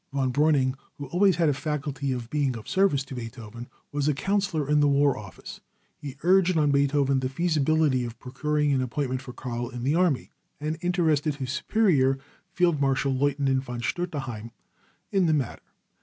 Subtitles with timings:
[0.11, 4.15] Von Breuning, who always had a faculty of being of service to Beethoven, was a
[4.15, 5.61] counsellor in the war office.
[5.95, 10.31] He urged on Beethoven the feasibility of procuring an appointment for Karl in the army,
[10.59, 12.17] and interested his superior,
[12.51, 14.49] Field marshal Lieutenant von Stutterheim,
[15.11, 15.61] in the matter.